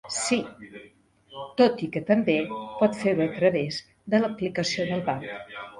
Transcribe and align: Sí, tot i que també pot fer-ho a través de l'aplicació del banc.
Sí, 0.13 0.37
tot 1.61 1.83
i 1.89 1.91
que 1.97 2.03
també 2.09 2.39
pot 2.55 2.99
fer-ho 3.05 3.27
a 3.27 3.31
través 3.39 3.79
de 4.15 4.25
l'aplicació 4.27 4.93
del 4.95 5.11
banc. 5.13 5.35